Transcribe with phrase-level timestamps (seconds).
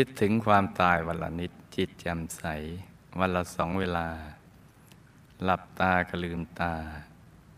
[0.00, 2.42] คิดถึงความตายวันละนิดจิตแจ่มใส
[3.20, 4.08] วันละสองเวลา
[5.44, 6.74] หลับตากระลืมตา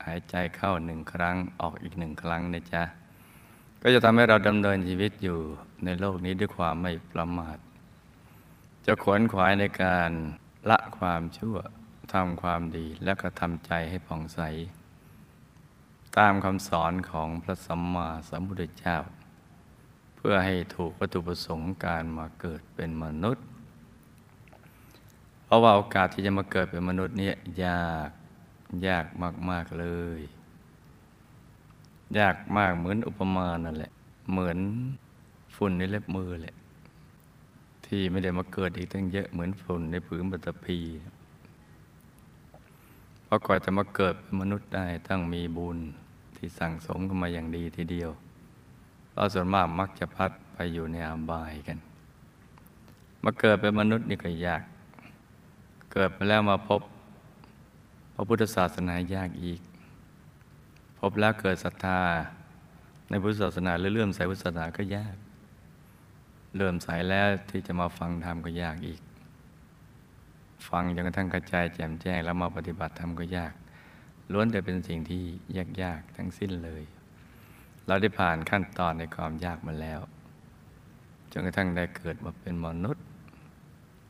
[0.07, 2.83] หายใจเข้าหนึ่งครั้งออกอีกหนึ่งครั้งนะจ๊ะ
[3.83, 5.39] ก็จะทำให้เราดำเนินชีวิตอยู่
[5.85, 7.59] ในโลกนี้ด้วยความไม่ประมาท
[8.87, 10.11] จะขวนขวายในการ
[10.71, 11.57] ละความชั่ว
[12.13, 14.41] ทำความดีและก็ทำใจให้ผ่องใส
[16.19, 18.99] ตามคำสอนของพระสัมมาสัมพุทธเจ้า
[20.25, 23.45] พื่อให้ถูกวัตถุประสงค์การมาเกิดเป็นมนุษย์
[25.45, 28.11] เพราะว่าโอกาสที่จะมาเกิดเป็นมนุษย์เนี่ยยาก
[28.87, 29.07] ยาก
[29.51, 29.87] มาก ๆ เล
[30.19, 30.21] ย
[32.19, 33.93] ยากมากเหมือนอุปมานั่นแหละ
[34.31, 34.59] เหมือน
[35.57, 36.57] ฝุ่นในเล็บมือแหละ
[37.87, 40.79] ที่ไม่ได้มาเกิดอีกตั้งเยอะเหมือนฝุ่นในผืนบัตพี
[43.25, 45.79] เพราะก่อนจะมาเกิดเป็นมนุษย์ได้ต้องมีบุญ
[46.37, 48.11] ที่สั่งสมกันมาอย่างดีทีเดียว
[49.15, 51.79] เราส่วนมากมักจะพัดไปอยู่ในอาบายกัน
[53.25, 54.63] มาเกิดเป็นมนุษย์นี่ก็ยาก
[55.93, 56.81] เกิดมาแล้วมาพบ
[58.15, 59.61] พระพุทธศาสนายากอีก
[60.99, 62.01] พบแล้วเกิดศรัทธา
[63.09, 65.17] ในพุทธศาสนาหรือเลื่อมใสพุทธศาสนาก็ยาก
[66.55, 69.01] เลื่อมใสแล้วที่จะมาฟังธรรมก็ยากอีก
[70.69, 73.53] ฟังจนกระทั่งกระจายแจ่มแจ้งแล้วมาปฏิบัติธรรมก็ยาก
[74.33, 75.23] ล้วนแต่เป็นสิ่งที่
[75.83, 76.85] ยากๆทั้งสิ้นเลย
[77.87, 80.01] เราได้ผ่านขั้นตอนในความยากมาแล้ว
[81.33, 83.05] จนกระทั่งได้เกิดมาเป็นมนุษย์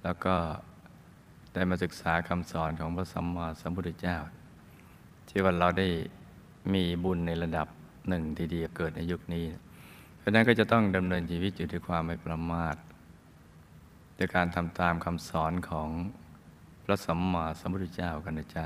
[0.04, 0.34] แล้วก็
[1.54, 4.18] ได้มาศึกษาคำสอนของพระสัมมาสัมพุทธเจ้า
[5.28, 5.88] ที่ว่าเราได้
[6.74, 7.66] มีบุญในระดับ
[8.08, 9.44] หนึ่งทีเดียวเกิดในยุคนี้
[10.18, 12.76] เพราะนั้นก็จะต้องดำเนินชีวิตอยู่ด้วยความไม่ประมาท
[14.18, 15.88] ด้วยการทำตามคำสอนของ
[16.84, 18.64] พระสัมมาสัมพุทธเจ้ากันนะจ๊ะ